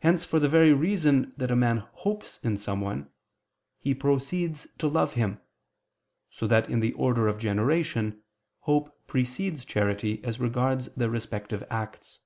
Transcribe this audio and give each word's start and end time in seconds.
Hence 0.00 0.24
for 0.24 0.40
the 0.40 0.48
very 0.48 0.72
reason 0.72 1.32
that 1.36 1.52
a 1.52 1.54
man 1.54 1.76
hopes 1.78 2.40
in 2.42 2.56
someone, 2.56 3.08
he 3.78 3.94
proceeds 3.94 4.66
to 4.78 4.88
love 4.88 5.12
him: 5.12 5.40
so 6.28 6.48
that 6.48 6.68
in 6.68 6.80
the 6.80 6.92
order 6.94 7.28
of 7.28 7.38
generation, 7.38 8.20
hope 8.62 9.06
precedes 9.06 9.64
charity 9.64 10.24
as 10.24 10.40
regards 10.40 10.88
their 10.96 11.08
respective 11.08 11.62
acts. 11.70 12.18